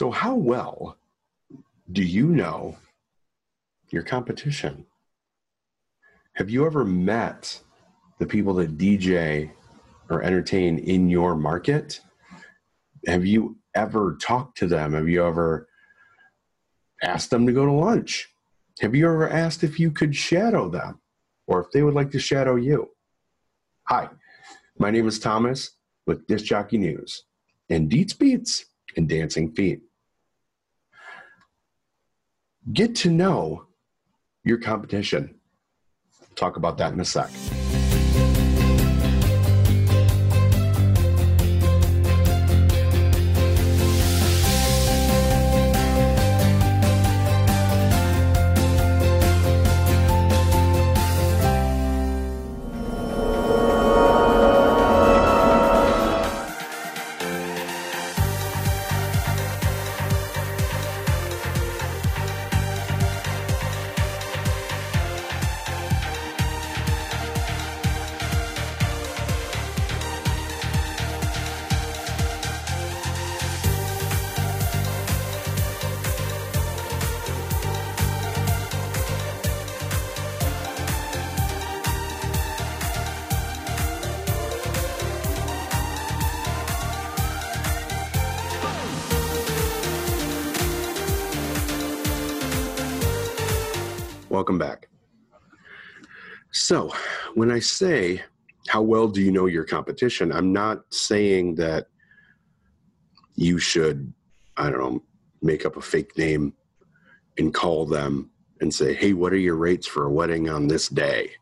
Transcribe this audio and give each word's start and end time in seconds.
So, 0.00 0.10
how 0.10 0.34
well 0.34 0.96
do 1.92 2.02
you 2.02 2.28
know 2.28 2.78
your 3.90 4.02
competition? 4.02 4.86
Have 6.36 6.48
you 6.48 6.64
ever 6.64 6.86
met 6.86 7.60
the 8.18 8.24
people 8.24 8.54
that 8.54 8.78
DJ 8.78 9.50
or 10.08 10.22
entertain 10.22 10.78
in 10.78 11.10
your 11.10 11.34
market? 11.34 12.00
Have 13.06 13.26
you 13.26 13.58
ever 13.74 14.16
talked 14.22 14.56
to 14.60 14.66
them? 14.66 14.94
Have 14.94 15.06
you 15.06 15.22
ever 15.22 15.68
asked 17.02 17.28
them 17.28 17.46
to 17.46 17.52
go 17.52 17.66
to 17.66 17.72
lunch? 17.72 18.26
Have 18.80 18.94
you 18.94 19.04
ever 19.04 19.28
asked 19.28 19.62
if 19.62 19.78
you 19.78 19.90
could 19.90 20.16
shadow 20.16 20.70
them 20.70 20.98
or 21.46 21.60
if 21.60 21.70
they 21.72 21.82
would 21.82 21.92
like 21.92 22.10
to 22.12 22.18
shadow 22.18 22.56
you? 22.56 22.88
Hi, 23.88 24.08
my 24.78 24.90
name 24.90 25.06
is 25.06 25.18
Thomas 25.18 25.72
with 26.06 26.26
Disc 26.26 26.46
Jockey 26.46 26.78
News 26.78 27.24
and 27.68 27.90
Deets 27.90 28.18
Beats 28.18 28.64
and 28.96 29.06
Dancing 29.06 29.52
Feet. 29.52 29.82
Get 32.72 32.94
to 32.96 33.10
know 33.10 33.66
your 34.44 34.58
competition. 34.58 35.34
Talk 36.34 36.56
about 36.56 36.78
that 36.78 36.92
in 36.92 37.00
a 37.00 37.04
sec. 37.04 37.30
Welcome 94.40 94.56
back. 94.56 94.88
So, 96.50 96.94
when 97.34 97.50
I 97.50 97.58
say, 97.58 98.22
how 98.68 98.80
well 98.80 99.06
do 99.06 99.20
you 99.20 99.30
know 99.30 99.44
your 99.44 99.64
competition? 99.66 100.32
I'm 100.32 100.50
not 100.50 100.80
saying 100.88 101.56
that 101.56 101.88
you 103.34 103.58
should, 103.58 104.10
I 104.56 104.70
don't 104.70 104.80
know, 104.80 105.02
make 105.42 105.66
up 105.66 105.76
a 105.76 105.82
fake 105.82 106.16
name 106.16 106.54
and 107.36 107.52
call 107.52 107.84
them 107.84 108.30
and 108.62 108.72
say, 108.72 108.94
hey, 108.94 109.12
what 109.12 109.34
are 109.34 109.36
your 109.36 109.56
rates 109.56 109.86
for 109.86 110.06
a 110.06 110.10
wedding 110.10 110.48
on 110.48 110.66
this 110.66 110.88
day? 110.88 111.32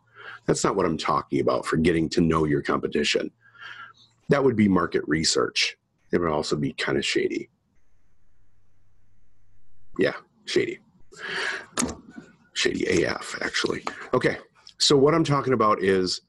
That's 0.46 0.64
not 0.64 0.74
what 0.74 0.84
I'm 0.84 0.98
talking 0.98 1.38
about 1.38 1.66
for 1.66 1.76
getting 1.76 2.08
to 2.08 2.20
know 2.20 2.46
your 2.46 2.62
competition. 2.62 3.30
That 4.28 4.42
would 4.42 4.56
be 4.56 4.66
market 4.66 5.04
research. 5.06 5.76
It 6.10 6.18
would 6.18 6.32
also 6.32 6.56
be 6.56 6.72
kind 6.72 6.98
of 6.98 7.06
shady. 7.06 7.48
Yeah, 10.00 10.14
shady 10.46 10.80
shady 12.58 13.04
AF, 13.04 13.36
actually. 13.40 13.84
Okay, 14.12 14.36
so 14.78 14.96
what 14.96 15.14
I'm 15.14 15.24
talking 15.24 15.52
about 15.52 15.82
is 15.82 16.20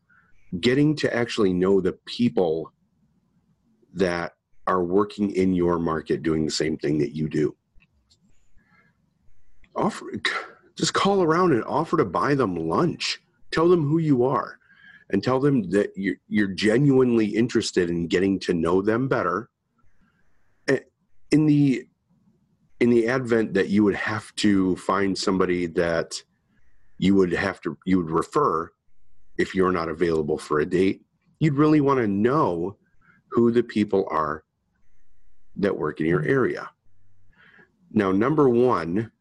getting 0.59 0.95
to 0.97 1.13
actually 1.13 1.53
know 1.53 1.81
the 1.81 1.94
people 2.06 2.72
that 3.94 4.34
are 4.68 4.84
working 4.84 5.31
in 5.31 5.53
your 5.53 5.79
market 5.79 6.22
doing 6.22 6.45
the 6.45 6.51
same 6.51 6.78
thing 6.78 7.00
that 7.00 7.16
you 7.16 7.28
do. 7.28 7.56
Offer, 9.75 10.06
just 10.75 10.94
call 10.94 11.23
around 11.23 11.53
and 11.53 11.63
offer 11.63 11.97
to 11.97 12.06
buy 12.06 12.35
them 12.35 12.56
lunch. 12.56 13.19
Tell 13.51 13.68
them 13.68 13.88
who 13.88 13.97
you 13.97 14.23
are 14.25 14.59
and 15.09 15.23
tell 15.23 15.39
them 15.39 15.69
that 15.72 15.91
you're, 15.95 16.18
you're 16.28 16.47
genuinely 16.47 17.25
interested 17.25 17.89
in 17.89 18.07
getting 18.07 18.39
to 18.41 18.53
know 18.53 18.81
them 18.81 19.07
better. 19.07 19.50
Eh, 20.68 20.79
in 21.31 21.47
the 21.47 21.88
in 22.79 22.90
the 22.90 23.07
advent 23.07 23.53
that 23.53 23.69
you 23.69 23.84
would 23.84 23.95
have 23.95 24.34
to 24.35 24.75
find 24.78 25.17
somebody 25.17 25.66
that 25.66 26.22
you 26.97 27.16
would 27.16 27.31
have 27.31 27.62
to 27.62 27.78
you 27.85 27.97
would 27.97 28.09
refer 28.09 28.72
if 29.38 29.56
you're 29.56 29.72
not 29.72 29.90
available 29.90 30.38
for 30.38 30.59
a 30.59 30.66
date 30.66 31.01
you'd 31.39 31.56
really 31.56 31.81
want 31.81 32.00
to 32.00 32.07
know 32.07 32.78
who 33.29 33.51
the 33.51 33.63
people 33.63 34.07
are 34.09 34.44
that 35.56 35.78
work 35.78 36.00
in 36.00 36.06
your 36.06 36.23
area. 36.23 36.69
Now 37.91 38.12
number 38.12 38.50
one 38.50 39.12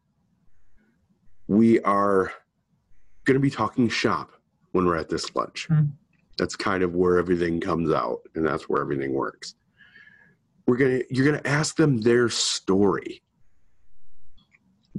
we 1.47 1.79
are 1.81 2.31
going 3.25 3.33
to 3.33 3.41
be 3.41 3.49
talking 3.49 3.89
shop 3.89 4.31
when 4.71 4.85
we're 4.85 4.95
at 4.95 5.09
this 5.09 5.35
lunch. 5.35 5.67
Mm-hmm. 5.69 5.85
that's 6.37 6.55
kind 6.55 6.83
of 6.83 6.93
where 6.93 7.17
everything 7.17 7.59
comes 7.59 7.91
out 7.91 8.19
and 8.35 8.45
that's 8.45 8.69
where 8.69 8.81
everything 8.81 9.13
works. 9.13 9.55
We're 10.67 10.77
going 10.77 10.99
to 10.99 11.05
you're 11.09 11.25
going 11.25 11.41
to 11.41 11.49
ask 11.49 11.75
them 11.75 12.01
their 12.01 12.29
story 12.29 13.23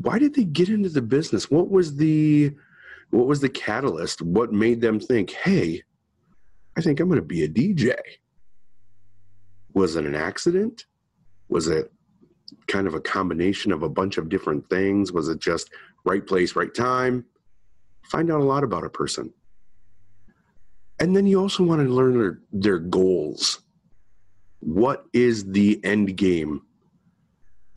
why 0.01 0.19
did 0.19 0.35
they 0.35 0.45
get 0.45 0.71
into 0.71 0.89
the 0.89 1.03
business? 1.03 1.51
What 1.51 1.71
was 1.71 1.97
the 1.97 2.53
what 3.11 3.27
was 3.27 3.41
the 3.41 3.49
catalyst? 3.49 4.23
What 4.23 4.53
made 4.53 4.81
them 4.81 4.99
think, 4.99 5.31
"Hey, 5.31 5.83
I 6.77 6.81
think 6.81 7.01
I'm 7.01 7.09
going 7.09 7.21
to 7.21 7.27
be 7.27 7.45
a 7.45 7.49
DJ"? 7.49 7.95
Was 9.75 9.97
it 9.97 10.07
an 10.07 10.15
accident? 10.15 10.87
Was 11.49 11.69
it 11.69 11.93
kind 12.67 12.87
of 12.87 12.95
a 12.95 13.01
combination 13.01 13.73
of 13.73 13.83
a 13.83 13.89
bunch 13.89 14.17
of 14.17 14.29
different 14.29 14.69
things? 14.71 15.13
Was 15.13 15.29
it 15.29 15.39
just 15.39 15.71
right 16.05 16.27
place, 16.27 16.57
right 16.57 16.75
time? 16.75 17.25
Find 18.05 18.31
out 18.33 18.41
a 18.41 18.45
lot 18.45 18.65
about 18.65 18.85
a 18.85 18.91
person. 18.91 19.33
And 20.99 21.15
then 21.15 21.27
you 21.27 21.41
also 21.41 21.63
want 21.63 21.83
to 21.83 21.93
learn 21.93 22.19
their, 22.19 22.39
their 22.53 22.79
goals. 22.79 23.61
What 24.61 25.05
is 25.13 25.45
the 25.51 25.81
end 25.85 26.17
game 26.17 26.63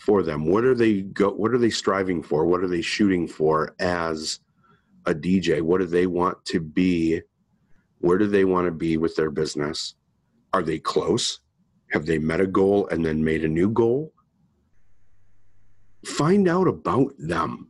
for 0.03 0.22
them? 0.22 0.46
What 0.46 0.66
are 0.66 0.75
they 0.75 1.02
go 1.02 1.31
what 1.31 1.52
are 1.52 1.58
they 1.58 1.69
striving 1.69 2.22
for? 2.22 2.46
What 2.46 2.62
are 2.62 2.68
they 2.68 2.81
shooting 2.81 3.25
for 3.25 3.74
as 3.80 4.41
a 5.06 5.14
DJ? 5.14 5.62
What 5.62 5.80
do 5.80 5.86
they 5.86 6.08
want 6.08 6.44
to 6.46 6.59
be? 6.59 7.22
Where 8.00 8.18
do 8.18 8.28
they 8.28 8.44
want 8.44 8.66
to 8.66 8.72
be 8.72 8.97
with 8.97 9.16
their 9.16 9.31
business? 9.31 9.96
Are 10.52 10.62
they 10.62 10.78
close? 10.78 11.40
Have 11.91 12.06
they 12.06 12.19
met 12.19 12.41
a 12.41 12.47
goal 12.47 12.88
and 12.90 13.06
then 13.06 13.24
made 13.24 13.46
a 13.46 13.47
new 13.47 13.69
goal? 13.69 14.12
Find 16.06 16.50
out 16.50 16.68
about 16.68 17.14
them. 17.18 17.70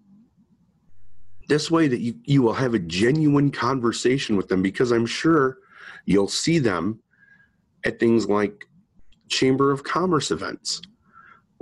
This 1.50 1.70
way 1.70 1.88
that 1.88 2.00
you, 2.00 2.16
you 2.24 2.42
will 2.42 2.54
have 2.54 2.74
a 2.74 2.80
genuine 2.80 3.52
conversation 3.52 4.38
with 4.38 4.48
them 4.48 4.64
because 4.64 4.92
I'm 4.92 5.06
sure 5.06 5.58
you'll 6.06 6.28
see 6.28 6.58
them 6.58 7.00
at 7.86 8.00
things 8.00 8.28
like 8.28 8.66
Chamber 9.28 9.72
of 9.72 9.84
Commerce 9.84 10.32
events 10.32 10.82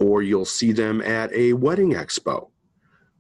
or 0.02 0.24
you'll 0.24 0.46
see 0.46 0.72
them 0.72 1.00
at 1.02 1.32
a 1.32 1.54
wedding 1.54 1.94
expo, 1.94 2.50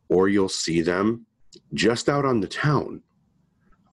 or 0.09 0.27
you'll 0.27 0.49
see 0.49 0.81
them 0.81 1.27
just 1.75 2.09
out 2.09 2.25
on 2.25 2.41
the 2.41 2.47
town. 2.47 3.01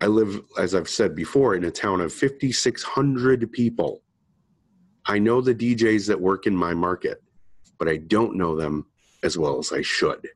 I 0.00 0.06
live, 0.06 0.40
as 0.58 0.74
I've 0.74 0.88
said 0.88 1.14
before, 1.14 1.54
in 1.54 1.64
a 1.64 1.70
town 1.70 2.00
of 2.00 2.12
5,600 2.14 3.52
people. 3.52 4.02
I 5.04 5.18
know 5.18 5.42
the 5.42 5.54
DJs 5.54 6.06
that 6.08 6.20
work 6.20 6.46
in 6.46 6.56
my 6.56 6.72
market, 6.72 7.22
but 7.78 7.88
I 7.88 7.98
don't 7.98 8.36
know 8.36 8.56
them 8.56 8.86
as 9.22 9.36
well 9.36 9.58
as 9.58 9.70
I 9.70 9.82
should. 9.82 10.26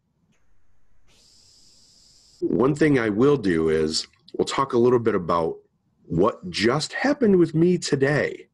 One 2.41 2.75
thing 2.75 2.99
I 2.99 3.09
will 3.09 3.37
do 3.39 3.71
is 3.71 4.07
we'll 4.37 4.45
talk 4.45 4.75
a 4.75 4.79
little 4.79 4.99
bit 4.99 5.15
about 5.15 5.57
what 6.07 6.51
just 6.51 6.93
happened 6.93 7.37
with 7.37 7.55
me 7.55 7.79
today 7.79 8.49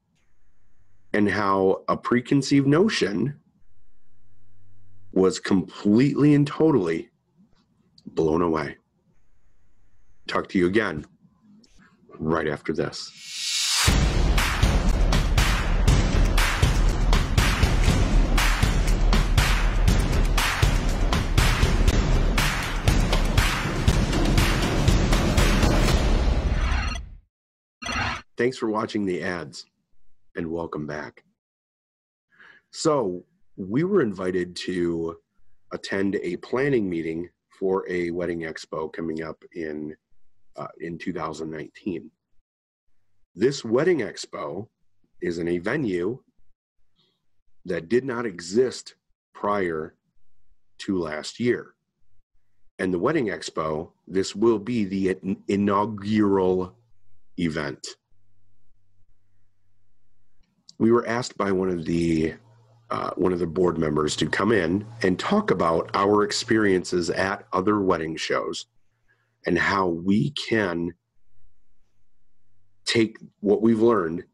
and 1.12 1.28
how 1.28 1.82
a 1.88 1.96
preconceived 1.96 2.66
notion 2.66 3.40
was 5.18 5.40
completely 5.40 6.34
and 6.34 6.46
totally 6.46 7.10
blown 8.06 8.40
away. 8.40 8.76
Talk 10.28 10.48
to 10.50 10.58
you 10.58 10.68
again 10.68 11.04
right 12.18 12.46
after 12.46 12.72
this. 12.72 13.10
Thanks 28.36 28.56
for 28.56 28.70
watching 28.70 29.04
the 29.04 29.20
ads 29.24 29.66
and 30.36 30.46
welcome 30.48 30.86
back. 30.86 31.24
So, 32.70 33.24
we 33.58 33.82
were 33.82 34.00
invited 34.00 34.54
to 34.54 35.18
attend 35.72 36.14
a 36.22 36.36
planning 36.36 36.88
meeting 36.88 37.28
for 37.58 37.84
a 37.90 38.10
wedding 38.12 38.42
expo 38.42 38.90
coming 38.92 39.22
up 39.22 39.42
in 39.52 39.94
uh, 40.56 40.68
in 40.80 40.96
2019. 40.96 42.10
This 43.34 43.64
wedding 43.64 43.98
expo 43.98 44.68
is 45.20 45.38
in 45.38 45.48
a 45.48 45.58
venue 45.58 46.20
that 47.64 47.88
did 47.88 48.04
not 48.04 48.26
exist 48.26 48.94
prior 49.34 49.94
to 50.78 50.98
last 50.98 51.40
year. 51.40 51.74
And 52.78 52.94
the 52.94 52.98
wedding 52.98 53.26
expo, 53.26 53.90
this 54.06 54.36
will 54.36 54.60
be 54.60 54.84
the 54.84 55.16
inaugural 55.48 56.76
event. 57.38 57.86
We 60.78 60.92
were 60.92 61.06
asked 61.08 61.36
by 61.36 61.50
one 61.50 61.70
of 61.70 61.84
the 61.84 62.34
uh, 62.90 63.10
one 63.16 63.32
of 63.32 63.38
the 63.38 63.46
board 63.46 63.78
members 63.78 64.16
to 64.16 64.28
come 64.28 64.52
in 64.52 64.86
and 65.02 65.18
talk 65.18 65.50
about 65.50 65.90
our 65.94 66.22
experiences 66.22 67.10
at 67.10 67.46
other 67.52 67.80
wedding 67.80 68.16
shows 68.16 68.66
and 69.46 69.58
how 69.58 69.86
we 69.86 70.30
can 70.30 70.94
take 72.86 73.18
what 73.40 73.60
we've 73.60 73.82
learned, 73.82 74.24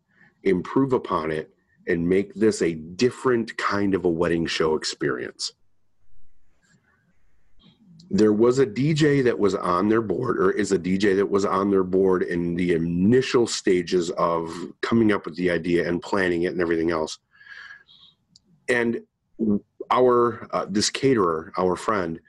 improve 0.44 0.92
upon 0.92 1.30
it, 1.30 1.50
and 1.88 2.08
make 2.08 2.32
this 2.34 2.62
a 2.62 2.74
different 2.74 3.56
kind 3.56 3.94
of 3.94 4.04
a 4.04 4.08
wedding 4.08 4.46
show 4.46 4.76
experience. 4.76 5.52
There 8.10 8.32
was 8.32 8.60
a 8.60 8.66
DJ 8.66 9.24
that 9.24 9.38
was 9.38 9.56
on 9.56 9.88
their 9.88 10.00
board, 10.00 10.38
or 10.38 10.52
is 10.52 10.70
a 10.70 10.78
DJ 10.78 11.16
that 11.16 11.28
was 11.28 11.44
on 11.44 11.70
their 11.70 11.82
board 11.82 12.22
in 12.22 12.54
the 12.54 12.74
initial 12.74 13.46
stages 13.46 14.10
of 14.10 14.54
coming 14.82 15.10
up 15.10 15.24
with 15.24 15.34
the 15.36 15.50
idea 15.50 15.88
and 15.88 16.00
planning 16.00 16.42
it 16.42 16.52
and 16.52 16.60
everything 16.60 16.92
else 16.92 17.18
and 18.68 19.00
our 19.90 20.48
uh, 20.52 20.66
this 20.68 20.90
caterer 20.90 21.52
our 21.58 21.76
friend 21.76 22.20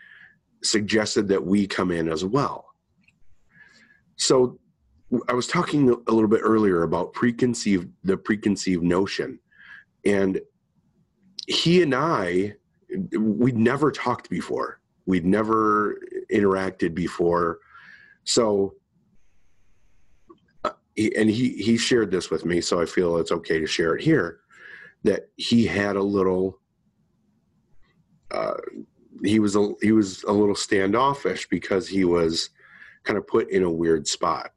suggested 0.64 1.28
that 1.28 1.46
we 1.46 1.68
come 1.68 1.92
in 1.92 2.10
as 2.10 2.26
well. 2.26 2.66
So 4.18 4.60
i 5.30 5.34
was 5.34 5.48
talking 5.48 5.90
a 5.90 6.12
little 6.12 6.28
bit 6.28 6.42
earlier 6.44 6.84
about 6.84 7.14
preconceived 7.14 7.90
the 8.04 8.18
preconceived 8.18 8.84
notion. 8.84 9.40
And 10.06 10.42
he 11.48 11.82
and 11.82 11.94
i 11.94 12.56
we'd 13.18 13.58
never 13.58 13.92
talked 13.92 14.30
before. 14.30 14.80
We'd 15.06 15.26
never 15.26 16.00
interacted 16.32 16.96
before. 16.96 17.60
So 18.24 18.76
uh, 20.64 20.72
and 20.98 21.30
he 21.30 21.50
he 21.52 21.78
shared 21.78 22.10
this 22.10 22.30
with 22.32 22.46
me 22.46 22.62
so 22.62 22.82
i 22.82 22.86
feel 22.86 23.18
it's 23.18 23.32
okay 23.32 23.60
to 23.60 23.68
share 23.68 23.96
it 23.96 24.02
here 24.02 24.40
that 25.06 25.30
he 25.38 25.66
had 25.68 25.96
a 25.96 26.02
little 26.02 26.60
uh, 28.32 28.56
he 29.24 29.40
was 29.40 29.56
a 29.56 29.74
he 29.82 29.92
was 29.92 30.24
a 30.24 30.32
little 30.32 30.56
standoffish 30.56 31.48
because 31.48 31.88
he 31.88 32.04
was 32.04 32.50
kind 33.04 33.18
of 33.18 33.26
put 33.28 33.50
in 33.52 33.64
a 33.64 33.70
weird 33.70 34.08
spot. 34.08 34.52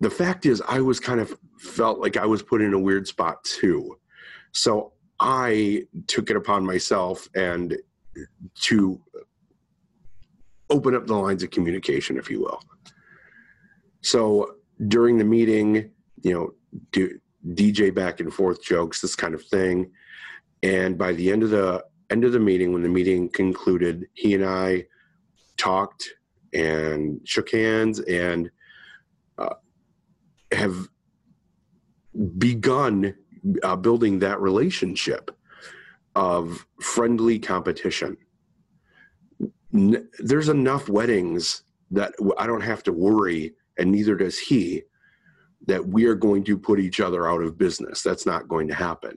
The 0.00 0.10
fact 0.10 0.44
is, 0.44 0.60
I 0.68 0.80
was 0.80 0.98
kind 1.00 1.20
of 1.20 1.38
felt 1.58 2.00
like 2.00 2.16
I 2.16 2.26
was 2.26 2.42
put 2.42 2.60
in 2.60 2.74
a 2.74 2.78
weird 2.78 3.06
spot 3.06 3.42
too, 3.44 3.96
so 4.52 4.92
I 5.20 5.84
took 6.08 6.28
it 6.28 6.36
upon 6.36 6.66
myself 6.66 7.28
and 7.34 7.78
to 8.62 9.00
open 10.68 10.96
up 10.96 11.06
the 11.06 11.14
lines 11.14 11.44
of 11.44 11.50
communication, 11.50 12.18
if 12.18 12.28
you 12.28 12.40
will. 12.40 12.60
So 14.02 14.56
during 14.88 15.16
the 15.16 15.24
meeting, 15.24 15.92
you 16.22 16.34
know, 16.34 16.54
do, 16.90 17.18
DJ 17.48 17.94
back 17.94 18.20
and 18.20 18.32
forth 18.32 18.62
jokes, 18.62 19.00
this 19.00 19.16
kind 19.16 19.34
of 19.34 19.44
thing. 19.44 19.90
And 20.62 20.96
by 20.96 21.12
the 21.12 21.30
end 21.30 21.42
of 21.42 21.50
the 21.50 21.84
end 22.10 22.24
of 22.24 22.32
the 22.32 22.40
meeting, 22.40 22.72
when 22.72 22.82
the 22.82 22.88
meeting 22.88 23.28
concluded, 23.28 24.06
he 24.14 24.34
and 24.34 24.44
I 24.44 24.86
talked 25.56 26.08
and 26.52 27.20
shook 27.24 27.50
hands 27.50 28.00
and 28.00 28.50
uh, 29.38 29.54
have 30.52 30.88
begun 32.38 33.14
uh, 33.62 33.76
building 33.76 34.20
that 34.20 34.40
relationship 34.40 35.30
of 36.14 36.66
friendly 36.80 37.38
competition. 37.38 38.16
N- 39.72 40.08
there's 40.20 40.48
enough 40.48 40.88
weddings 40.88 41.62
that 41.90 42.14
I 42.38 42.46
don't 42.46 42.60
have 42.62 42.82
to 42.84 42.92
worry, 42.92 43.54
and 43.78 43.90
neither 43.90 44.14
does 44.14 44.38
he, 44.38 44.82
that 45.66 45.86
we 45.86 46.04
are 46.06 46.14
going 46.14 46.44
to 46.44 46.58
put 46.58 46.78
each 46.78 47.00
other 47.00 47.28
out 47.28 47.42
of 47.42 47.58
business. 47.58 48.02
That's 48.02 48.26
not 48.26 48.48
going 48.48 48.68
to 48.68 48.74
happen. 48.74 49.16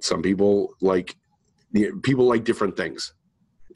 Some 0.00 0.22
people 0.22 0.74
like 0.80 1.16
people 2.02 2.26
like 2.26 2.44
different 2.44 2.76
things. 2.76 3.14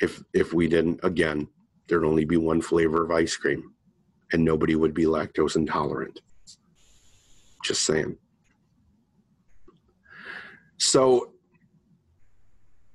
If 0.00 0.22
if 0.32 0.52
we 0.52 0.68
didn't, 0.68 1.00
again, 1.02 1.48
there'd 1.88 2.04
only 2.04 2.24
be 2.24 2.36
one 2.36 2.60
flavor 2.60 3.04
of 3.04 3.10
ice 3.10 3.36
cream, 3.36 3.72
and 4.32 4.44
nobody 4.44 4.76
would 4.76 4.94
be 4.94 5.04
lactose 5.04 5.56
intolerant. 5.56 6.20
Just 7.64 7.84
saying. 7.84 8.16
So 10.78 11.32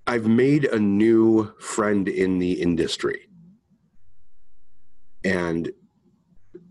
I've 0.07 0.27
made 0.27 0.65
a 0.65 0.79
new 0.79 1.53
friend 1.59 2.07
in 2.07 2.39
the 2.39 2.53
industry. 2.53 3.27
And 5.25 5.69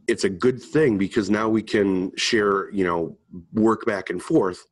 it's 0.08 0.24
a 0.24 0.28
good 0.28 0.62
thing 0.62 0.98
because 0.98 1.30
now 1.30 1.48
we 1.48 1.62
can 1.62 2.14
share, 2.16 2.70
you 2.70 2.84
know, 2.84 3.16
work 3.52 3.84
back 3.86 4.10
and 4.10 4.22
forth 4.22 4.66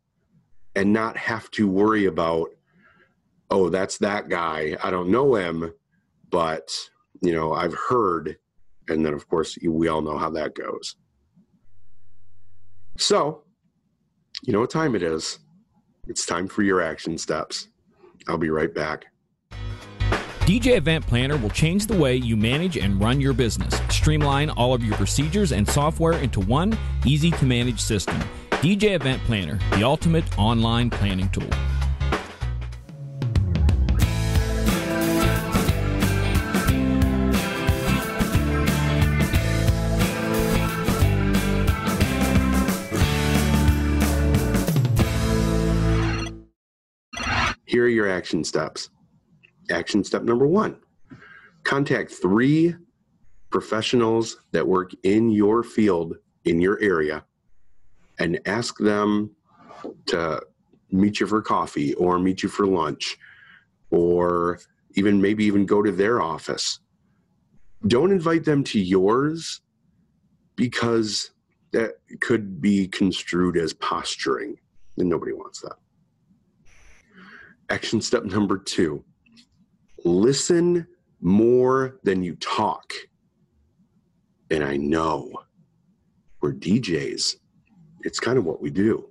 and 0.77 0.93
not 0.93 1.17
have 1.17 1.51
to 1.53 1.69
worry 1.69 2.07
about, 2.07 2.51
oh, 3.51 3.69
that's 3.69 3.99
that 3.99 4.29
guy. 4.29 4.77
I 4.83 4.91
don't 4.91 5.11
know 5.11 5.35
him, 5.35 5.73
but, 6.31 6.71
you 7.21 7.33
know, 7.33 7.53
I've 7.53 7.75
heard. 7.89 8.37
And 8.89 9.05
then, 9.05 9.15
of 9.15 9.29
course, 9.29 9.59
we 9.63 9.89
all 9.89 10.03
know 10.03 10.19
how 10.19 10.31
that 10.31 10.55
goes. 10.55 10.97
So, 12.99 13.43
you 14.43 14.53
know 14.53 14.61
what 14.61 14.71
time 14.71 14.95
it 14.95 15.03
is? 15.03 15.39
It's 16.07 16.27
time 16.27 16.49
for 16.49 16.63
your 16.63 16.81
action 16.81 17.17
steps. 17.19 17.69
I'll 18.29 18.39
be 18.39 18.51
right 18.51 18.73
back. 18.73 19.07
DJ 20.45 20.77
Event 20.77 21.07
Planner 21.07 21.39
will 21.39 21.49
change 21.49 21.87
the 21.87 21.97
way 21.97 22.17
you 22.17 22.37
manage 22.37 22.77
and 22.77 23.01
run 23.01 23.19
your 23.19 23.33
business. 23.33 23.81
Streamline 23.89 24.51
all 24.51 24.75
of 24.75 24.85
your 24.85 24.95
procedures 24.99 25.53
and 25.53 25.67
software 25.67 26.13
into 26.19 26.39
one 26.41 26.77
easy 27.07 27.31
to 27.31 27.47
manage 27.47 27.81
system. 27.81 28.21
DJ 28.51 28.95
Event 28.95 29.23
Planner, 29.23 29.59
the 29.71 29.83
ultimate 29.83 30.39
online 30.39 30.91
planning 30.91 31.31
tool. 31.31 31.49
Here 47.65 47.85
are 47.85 47.89
your 47.89 48.11
action 48.11 48.45
steps. 48.45 48.91
Action 49.71 50.05
step 50.05 50.23
number 50.23 50.47
one 50.47 50.77
contact 51.65 52.13
three 52.13 52.75
professionals 53.51 54.37
that 54.53 54.67
work 54.67 54.91
in 55.03 55.31
your 55.31 55.63
field, 55.63 56.17
in 56.45 56.61
your 56.61 56.79
area, 56.81 57.25
and 58.19 58.39
ask 58.47 58.77
them 58.79 59.31
to 60.07 60.41
meet 60.91 61.21
you 61.21 61.27
for 61.27 61.41
coffee 61.43 61.95
or 61.95 62.19
meet 62.19 62.43
you 62.43 62.49
for 62.49 62.67
lunch 62.67 63.17
or 63.91 64.61
even 64.95 65.21
maybe 65.21 65.45
even 65.45 65.67
go 65.67 65.83
to 65.83 65.91
their 65.91 66.21
office. 66.21 66.81
Don't 67.87 68.13
invite 68.13 68.45
them 68.45 68.65
to 68.65 68.81
yours 68.81 69.61
because 70.57 71.31
that 71.73 71.95
could 72.21 72.61
be 72.61 72.87
construed 72.87 73.57
as 73.57 73.73
posturing, 73.73 74.57
and 74.97 75.09
nobody 75.09 75.33
wants 75.33 75.61
that. 75.61 75.77
Action 77.69 78.01
step 78.01 78.25
number 78.25 78.59
two 78.59 79.05
listen 80.05 80.87
more 81.21 81.99
than 82.05 82.23
you 82.23 82.37
talk. 82.37 82.93
And 84.51 84.63
I 84.63 84.77
know 84.77 85.33
we're 86.41 86.53
DJs, 86.53 87.37
it's 88.03 88.21
kind 88.21 88.37
of 88.37 88.45
what 88.45 88.61
we 88.61 88.71
do. 88.71 89.09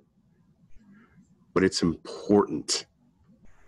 But 1.52 1.64
it's 1.64 1.82
important. 1.82 2.86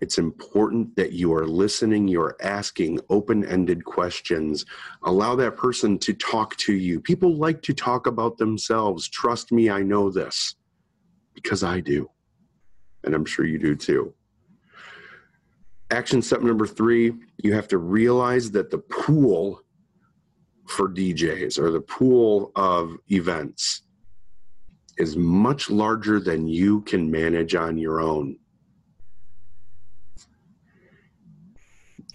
It's 0.00 0.18
important 0.18 0.94
that 0.96 1.12
you 1.12 1.34
are 1.34 1.46
listening, 1.46 2.06
you're 2.06 2.36
asking 2.42 3.00
open 3.08 3.44
ended 3.44 3.84
questions. 3.84 4.66
Allow 5.04 5.36
that 5.36 5.56
person 5.56 5.98
to 6.00 6.12
talk 6.12 6.54
to 6.58 6.74
you. 6.74 7.00
People 7.00 7.36
like 7.36 7.62
to 7.62 7.72
talk 7.72 8.06
about 8.06 8.36
themselves. 8.36 9.08
Trust 9.08 9.52
me, 9.52 9.70
I 9.70 9.82
know 9.82 10.10
this 10.10 10.54
because 11.34 11.64
I 11.64 11.80
do. 11.80 12.10
And 13.04 13.14
I'm 13.14 13.24
sure 13.24 13.46
you 13.46 13.58
do 13.58 13.74
too. 13.74 14.12
Action 15.90 16.20
step 16.20 16.42
number 16.42 16.66
three, 16.66 17.12
you 17.42 17.52
have 17.54 17.68
to 17.68 17.78
realize 17.78 18.50
that 18.50 18.70
the 18.70 18.78
pool 18.78 19.60
for 20.66 20.88
DJs 20.88 21.58
or 21.58 21.70
the 21.70 21.80
pool 21.80 22.50
of 22.56 22.96
events 23.08 23.82
is 24.98 25.16
much 25.16 25.70
larger 25.70 26.18
than 26.18 26.48
you 26.48 26.80
can 26.82 27.08
manage 27.10 27.54
on 27.54 27.78
your 27.78 28.00
own. 28.00 28.36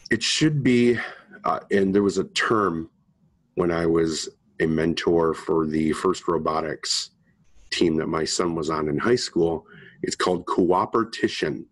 It 0.10 0.22
should 0.22 0.64
be, 0.64 0.98
uh, 1.46 1.60
and 1.72 1.96
there 1.96 2.04
was 2.04 2.18
a 2.18 2.26
term 2.26 2.90
when 3.56 3.72
I 3.72 3.86
was 3.86 4.28
a 4.60 4.66
mentor 4.66 5.34
for 5.34 5.66
the 5.66 5.94
first 5.94 6.28
robotics 6.28 7.12
team 7.72 7.96
that 7.96 8.08
my 8.08 8.26
son 8.26 8.54
was 8.54 8.70
on 8.70 8.90
in 8.90 8.98
high 8.98 9.16
school. 9.16 9.66
It's 10.04 10.16
called 10.16 10.46
coopertition. 10.46 11.66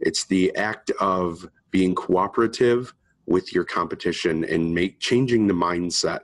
It's 0.00 0.24
the 0.26 0.54
act 0.56 0.90
of 1.00 1.48
being 1.70 1.94
cooperative 1.94 2.94
with 3.26 3.52
your 3.52 3.64
competition 3.64 4.44
and 4.44 4.74
make 4.74 5.00
changing 5.00 5.46
the 5.46 5.54
mindset 5.54 6.20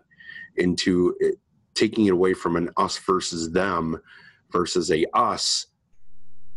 into 0.56 1.14
it, 1.20 1.36
taking 1.74 2.06
it 2.06 2.12
away 2.12 2.34
from 2.34 2.56
an 2.56 2.70
us 2.76 2.98
versus 2.98 3.50
them 3.50 4.00
versus 4.50 4.90
a 4.90 5.04
us 5.14 5.66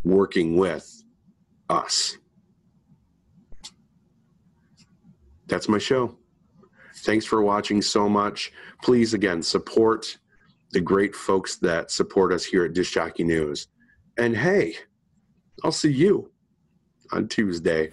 working 0.04 0.56
with 0.56 1.04
us. 1.70 2.18
That's 5.48 5.68
my 5.68 5.78
show. 5.78 6.16
Thanks 6.98 7.26
for 7.26 7.42
watching 7.42 7.82
so 7.82 8.08
much. 8.10 8.52
Please, 8.84 9.14
again, 9.14 9.42
support 9.42 10.18
the 10.72 10.82
great 10.82 11.16
folks 11.16 11.56
that 11.58 11.90
support 11.90 12.34
us 12.34 12.44
here 12.44 12.66
at 12.66 12.74
Disc 12.74 12.92
Jockey 12.92 13.24
News. 13.24 13.68
And 14.18 14.36
hey, 14.36 14.76
I'll 15.64 15.72
see 15.72 15.92
you 15.92 16.32
on 17.12 17.28
Tuesday. 17.28 17.92